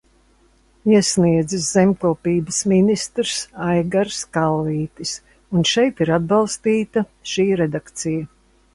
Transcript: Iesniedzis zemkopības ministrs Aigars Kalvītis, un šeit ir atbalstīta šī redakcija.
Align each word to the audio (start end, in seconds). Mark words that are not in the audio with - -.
Iesniedzis 0.91 1.67
zemkopības 1.75 2.63
ministrs 2.73 3.35
Aigars 3.67 4.23
Kalvītis, 4.39 5.15
un 5.59 5.69
šeit 5.77 6.05
ir 6.07 6.15
atbalstīta 6.19 7.09
šī 7.35 7.51
redakcija. 7.65 8.31